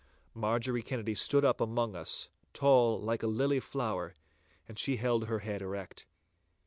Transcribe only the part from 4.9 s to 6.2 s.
held her head erect.